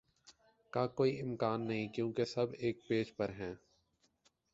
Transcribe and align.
کا 0.73 0.85
کوئی 0.87 1.19
امکان 1.21 1.67
نہیں 1.67 1.87
کیونکہ 1.87 2.25
سب 2.25 2.53
ایک 2.59 2.87
پیج 2.87 3.15
پر 3.15 3.29
ہیں 3.29 3.53